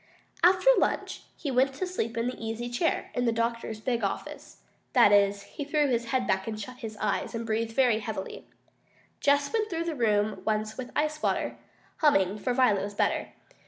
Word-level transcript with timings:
After 0.43 0.71
lunch 0.79 1.21
he 1.37 1.51
went 1.51 1.75
to 1.75 1.85
sleep 1.85 2.17
in 2.17 2.25
the 2.25 2.43
easy 2.43 2.69
chair 2.71 3.11
in 3.13 3.25
the 3.25 3.31
doctor's 3.31 3.79
big 3.79 4.03
office. 4.03 4.63
That 4.93 5.11
is, 5.11 5.43
he 5.43 5.63
threw 5.63 5.87
his 5.89 6.05
head 6.05 6.25
back 6.25 6.47
and 6.47 6.59
shut 6.59 6.77
his 6.77 6.97
eyes, 6.97 7.35
and 7.35 7.45
breathed 7.45 7.73
very 7.73 7.99
heavily. 7.99 8.47
Jess 9.19 9.53
went 9.53 9.69
through 9.69 9.83
the 9.85 9.93
room 9.93 10.41
once 10.43 10.75
with 10.75 10.89
ice 10.95 11.21
water, 11.21 11.55
humming, 11.97 12.39
for 12.39 12.51
Violet 12.51 12.81
was 12.81 12.95
better. 12.95 13.33